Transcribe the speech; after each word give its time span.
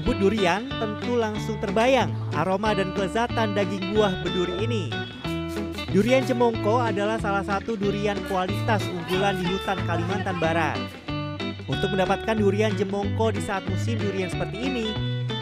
menyebut 0.00 0.16
durian, 0.16 0.64
tentu 0.80 1.12
langsung 1.20 1.60
terbayang 1.60 2.08
aroma 2.32 2.72
dan 2.72 2.96
kelezatan 2.96 3.52
daging 3.52 3.92
buah 3.92 4.24
berduri 4.24 4.64
ini. 4.64 4.88
Durian 5.92 6.24
Jemongko 6.24 6.80
adalah 6.80 7.20
salah 7.20 7.44
satu 7.44 7.76
durian 7.76 8.16
kualitas 8.24 8.80
unggulan 8.88 9.36
di 9.36 9.44
hutan 9.44 9.76
Kalimantan 9.84 10.40
Barat. 10.40 10.80
Untuk 11.68 11.92
mendapatkan 11.92 12.32
durian 12.32 12.72
Jemongko 12.80 13.36
di 13.36 13.44
saat 13.44 13.60
musim 13.68 14.00
durian 14.00 14.32
seperti 14.32 14.72
ini, 14.72 14.88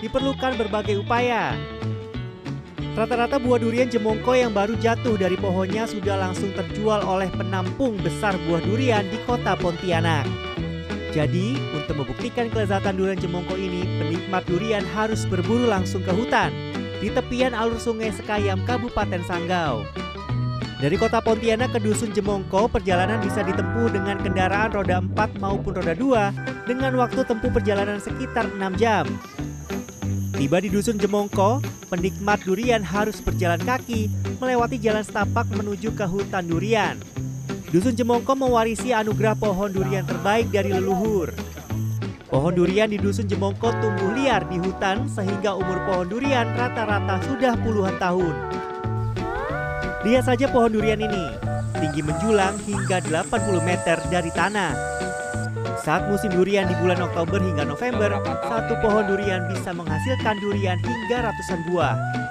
diperlukan 0.02 0.58
berbagai 0.58 1.06
upaya. 1.06 1.54
Rata-rata 2.98 3.38
buah 3.38 3.62
durian 3.62 3.86
jemongko 3.86 4.34
yang 4.34 4.50
baru 4.50 4.74
jatuh 4.74 5.14
dari 5.14 5.38
pohonnya 5.38 5.86
sudah 5.86 6.18
langsung 6.18 6.50
terjual 6.50 6.98
oleh 7.06 7.30
penampung 7.30 7.94
besar 8.02 8.34
buah 8.50 8.58
durian 8.66 9.06
di 9.06 9.22
kota 9.22 9.54
Pontianak. 9.54 10.26
Jadi, 11.08 11.56
untuk 11.72 12.04
membuktikan 12.04 12.52
kelezatan 12.52 13.00
durian 13.00 13.16
jemongko 13.16 13.56
ini, 13.56 13.84
penikmat 13.96 14.44
durian 14.44 14.84
harus 14.92 15.24
berburu 15.24 15.64
langsung 15.64 16.04
ke 16.04 16.12
hutan 16.12 16.52
di 17.00 17.08
tepian 17.08 17.56
alur 17.56 17.80
sungai 17.80 18.12
Sekayam, 18.12 18.60
Kabupaten 18.68 19.24
Sanggau. 19.24 19.88
Dari 20.78 20.94
kota 20.94 21.18
Pontianak 21.18 21.74
ke 21.74 21.82
dusun 21.82 22.14
Jemongko, 22.14 22.70
perjalanan 22.70 23.18
bisa 23.18 23.42
ditempuh 23.42 23.90
dengan 23.90 24.14
kendaraan 24.22 24.70
roda 24.70 25.02
4 25.02 25.42
maupun 25.42 25.74
roda 25.74 25.90
2 25.90 26.70
dengan 26.70 26.94
waktu 26.94 27.26
tempuh 27.26 27.50
perjalanan 27.50 27.98
sekitar 27.98 28.46
6 28.54 28.78
jam. 28.78 29.02
Tiba 30.38 30.62
di 30.62 30.70
dusun 30.70 30.94
Jemongko, 31.02 31.58
penikmat 31.90 32.46
durian 32.46 32.86
harus 32.86 33.18
berjalan 33.18 33.58
kaki 33.58 34.06
melewati 34.38 34.78
jalan 34.78 35.02
setapak 35.02 35.50
menuju 35.50 35.90
ke 35.98 36.06
hutan 36.06 36.46
durian. 36.46 36.94
Dusun 37.68 37.92
Jemongko 37.92 38.32
mewarisi 38.32 38.96
anugerah 38.96 39.36
pohon 39.36 39.68
durian 39.68 40.00
terbaik 40.08 40.48
dari 40.48 40.72
leluhur. 40.72 41.36
Pohon 42.32 42.56
durian 42.56 42.88
di 42.88 42.96
dusun 42.96 43.28
Jemongko 43.28 43.76
tumbuh 43.84 44.16
liar 44.16 44.48
di 44.48 44.56
hutan 44.56 45.04
sehingga 45.04 45.52
umur 45.52 45.76
pohon 45.84 46.08
durian 46.08 46.48
rata-rata 46.56 47.20
sudah 47.28 47.60
puluhan 47.60 47.92
tahun. 48.00 48.32
Lihat 50.00 50.32
saja 50.32 50.48
pohon 50.48 50.72
durian 50.72 50.96
ini, 50.96 51.28
tinggi 51.76 52.00
menjulang 52.00 52.56
hingga 52.64 53.04
80 53.04 53.60
meter 53.60 54.00
dari 54.08 54.32
tanah. 54.32 54.72
Saat 55.84 56.08
musim 56.08 56.32
durian 56.32 56.72
di 56.72 56.76
bulan 56.80 57.04
Oktober 57.04 57.36
hingga 57.36 57.68
November, 57.68 58.16
satu 58.48 58.80
pohon 58.80 59.12
durian 59.12 59.44
bisa 59.44 59.76
menghasilkan 59.76 60.40
durian 60.40 60.80
hingga 60.80 61.28
ratusan 61.28 61.60
buah. 61.68 62.27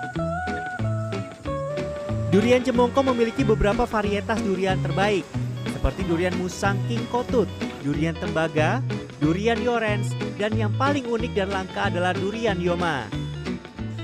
Durian 2.38 2.62
Jemongko 2.62 3.02
memiliki 3.02 3.42
beberapa 3.42 3.90
varietas 3.90 4.38
durian 4.46 4.78
terbaik, 4.86 5.26
seperti 5.74 6.06
durian 6.06 6.38
musang 6.38 6.78
king 6.86 7.02
kotut, 7.10 7.50
durian 7.82 8.14
tembaga, 8.14 8.78
durian 9.18 9.58
yorens, 9.58 10.14
dan 10.38 10.54
yang 10.54 10.70
paling 10.78 11.02
unik 11.10 11.34
dan 11.34 11.50
langka 11.50 11.90
adalah 11.90 12.14
durian 12.14 12.62
yoma. 12.62 13.10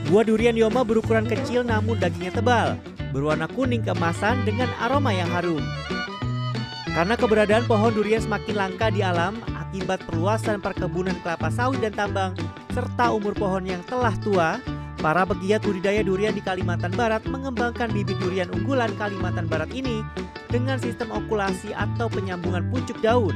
Buah 0.09 0.25
durian 0.25 0.57
yoma 0.57 0.81
berukuran 0.81 1.29
kecil 1.29 1.61
namun 1.61 2.01
dagingnya 2.01 2.33
tebal, 2.33 2.73
berwarna 3.13 3.45
kuning 3.53 3.85
keemasan 3.85 4.41
dengan 4.49 4.73
aroma 4.81 5.13
yang 5.13 5.29
harum. 5.29 5.61
Karena 6.89 7.13
keberadaan 7.13 7.69
pohon 7.69 7.93
durian 7.93 8.25
semakin 8.25 8.57
langka 8.57 8.89
di 8.89 9.05
alam 9.05 9.37
akibat 9.53 10.01
perluasan 10.09 10.57
perkebunan 10.57 11.21
kelapa 11.21 11.53
sawit 11.53 11.85
dan 11.85 11.93
tambang, 11.93 12.33
serta 12.73 13.13
umur 13.13 13.37
pohon 13.37 13.61
yang 13.61 13.85
telah 13.85 14.17
tua, 14.25 14.57
para 15.03 15.27
pegiat 15.27 15.59
budidaya 15.67 15.99
durian 15.99 16.31
di 16.31 16.39
Kalimantan 16.39 16.95
Barat 16.95 17.27
mengembangkan 17.27 17.91
bibit 17.91 18.15
durian 18.23 18.47
unggulan 18.55 18.87
Kalimantan 18.95 19.51
Barat 19.51 19.67
ini 19.75 19.99
dengan 20.47 20.79
sistem 20.79 21.11
okulasi 21.11 21.75
atau 21.75 22.07
penyambungan 22.07 22.71
pucuk 22.71 23.03
daun 23.03 23.35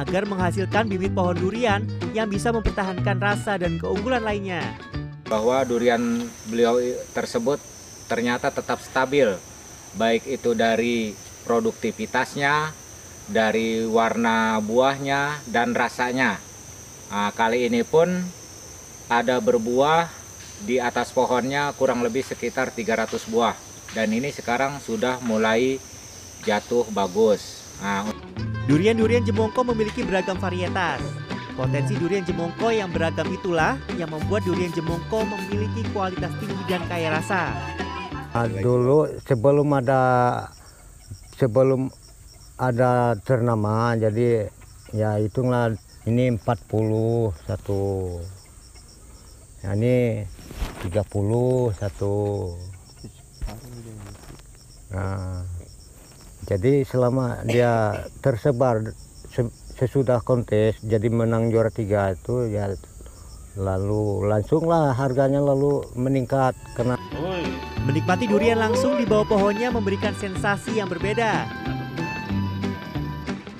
agar 0.00 0.24
menghasilkan 0.24 0.88
bibit 0.88 1.12
pohon 1.12 1.36
durian 1.36 1.84
yang 2.16 2.32
bisa 2.32 2.48
mempertahankan 2.56 3.20
rasa 3.20 3.60
dan 3.60 3.76
keunggulan 3.76 4.24
lainnya. 4.24 4.64
Bahwa 5.28 5.60
durian 5.68 6.24
beliau 6.48 6.80
tersebut 7.12 7.60
ternyata 8.08 8.48
tetap 8.48 8.80
stabil, 8.80 9.28
baik 10.00 10.24
itu 10.24 10.56
dari 10.56 11.12
produktivitasnya, 11.44 12.72
dari 13.28 13.84
warna 13.84 14.56
buahnya 14.64 15.44
dan 15.52 15.76
rasanya. 15.76 16.40
Nah, 17.12 17.28
kali 17.36 17.68
ini 17.68 17.84
pun 17.84 18.08
ada 19.12 19.36
berbuah 19.36 20.23
di 20.62 20.78
atas 20.78 21.10
pohonnya 21.10 21.74
kurang 21.74 22.06
lebih 22.06 22.22
sekitar 22.22 22.70
300 22.70 23.10
buah 23.34 23.58
dan 23.98 24.14
ini 24.14 24.30
sekarang 24.30 24.78
sudah 24.78 25.18
mulai 25.26 25.82
jatuh 26.46 26.86
bagus. 26.94 27.66
Nah, 27.82 28.06
Durian-durian 28.64 29.20
jemongko 29.20 29.60
memiliki 29.60 30.00
beragam 30.08 30.40
varietas. 30.40 31.04
Potensi 31.52 31.94
durian 32.00 32.24
jemongko 32.24 32.72
yang 32.72 32.88
beragam 32.88 33.28
itulah 33.28 33.76
yang 34.00 34.08
membuat 34.08 34.40
durian 34.48 34.72
jemongko 34.72 35.20
memiliki 35.28 35.84
kualitas 35.92 36.32
tinggi 36.40 36.64
dan 36.64 36.80
kaya 36.88 37.12
rasa. 37.12 37.52
Nah, 38.32 38.48
dulu 38.48 39.06
sebelum 39.28 39.68
ada 39.68 40.02
sebelum 41.36 41.92
ada 42.56 43.20
ternama 43.20 43.94
jadi 44.00 44.48
ya 44.96 45.20
hitunglah 45.20 45.76
ini 46.08 46.32
40 46.40 47.36
satu 47.44 47.80
ya, 49.64 49.72
ini 49.72 50.28
30 50.84 51.72
satu. 51.72 52.16
Nah 54.92 55.42
jadi 56.44 56.84
selama 56.84 57.40
dia 57.48 58.04
tersebar 58.20 58.84
sesudah 59.74 60.20
kontes 60.22 60.78
jadi 60.84 61.08
menang 61.08 61.50
juara 61.50 61.72
tiga 61.72 62.14
itu 62.14 62.52
ya 62.52 62.70
lalu 63.56 64.28
langsunglah 64.28 64.92
harganya 64.94 65.40
lalu 65.40 65.82
meningkat 65.96 66.54
karena 66.76 67.00
menikmati 67.88 68.28
durian 68.28 68.60
langsung 68.60 69.00
di 69.00 69.08
bawah 69.08 69.26
pohonnya 69.26 69.72
memberikan 69.72 70.14
sensasi 70.14 70.78
yang 70.78 70.86
berbeda. 70.86 71.48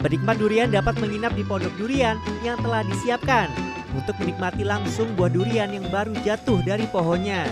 Penikmat 0.05 0.37
durian 0.37 0.69
dapat 0.69 1.01
menginap 1.01 1.33
di 1.33 1.41
pondok 1.49 1.73
durian 1.81 2.21
yang 2.45 2.61
telah 2.61 2.85
disiapkan 2.85 3.74
untuk 3.95 4.19
menikmati 4.19 4.67
langsung 4.67 5.15
buah 5.15 5.31
durian 5.31 5.71
yang 5.71 5.87
baru 5.89 6.13
jatuh 6.27 6.61
dari 6.67 6.85
pohonnya. 6.91 7.47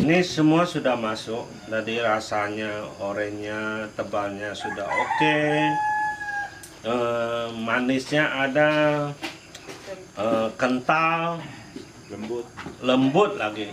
Ini 0.00 0.24
semua 0.24 0.64
sudah 0.64 0.96
masuk, 0.96 1.44
jadi 1.68 2.04
rasanya, 2.08 2.88
oranye, 3.02 3.84
tebalnya 3.96 4.56
sudah 4.56 4.88
oke. 4.88 5.40
E, 6.80 6.94
manisnya 7.60 8.24
ada, 8.32 8.70
e, 10.16 10.26
kental, 10.56 11.42
lembut, 12.08 12.46
lembut 12.80 13.36
lagi. 13.36 13.68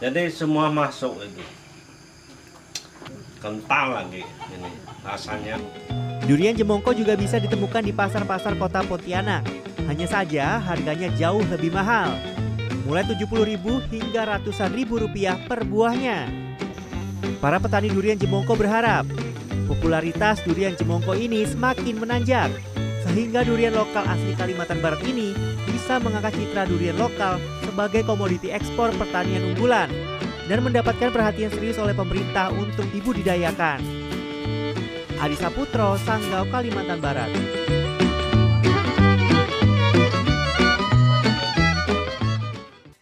Jadi 0.00 0.32
semua 0.32 0.72
masuk 0.72 1.20
itu, 1.20 1.44
kental 3.44 4.00
lagi 4.00 4.24
ini 4.24 4.70
rasanya. 5.04 5.60
Durian 6.24 6.56
jemongko 6.56 6.96
juga 6.96 7.20
bisa 7.20 7.36
ditemukan 7.36 7.84
di 7.84 7.92
pasar-pasar 7.92 8.56
kota 8.56 8.80
Pontianak. 8.86 9.69
Hanya 9.88 10.06
saja 10.10 10.58
harganya 10.60 11.08
jauh 11.16 11.44
lebih 11.48 11.72
mahal. 11.72 12.12
Mulai 12.84 13.06
70.000 13.06 13.60
hingga 13.92 14.22
ratusan 14.26 14.74
ribu 14.74 14.98
rupiah 14.98 15.38
per 15.46 15.62
buahnya. 15.62 16.26
Para 17.40 17.56
petani 17.56 17.88
durian 17.88 18.20
jemongko 18.20 18.52
berharap 18.56 19.08
popularitas 19.70 20.42
durian 20.42 20.74
jemongko 20.74 21.14
ini 21.14 21.46
semakin 21.46 22.02
menanjak 22.02 22.50
sehingga 23.06 23.46
durian 23.46 23.72
lokal 23.72 24.02
asli 24.02 24.34
Kalimantan 24.34 24.82
Barat 24.82 25.00
ini 25.06 25.30
bisa 25.70 26.02
mengangkat 26.02 26.34
citra 26.34 26.66
durian 26.66 26.98
lokal 26.98 27.38
sebagai 27.62 28.02
komoditi 28.02 28.50
ekspor 28.50 28.90
pertanian 28.98 29.54
unggulan 29.54 29.88
dan 30.50 30.66
mendapatkan 30.66 31.14
perhatian 31.14 31.54
serius 31.54 31.78
oleh 31.78 31.94
pemerintah 31.94 32.50
untuk 32.50 32.82
dibudidayakan. 32.90 33.78
Adi 35.20 35.36
Saputro, 35.38 35.94
Sanggau, 36.02 36.48
Kalimantan 36.50 36.98
Barat. 36.98 37.30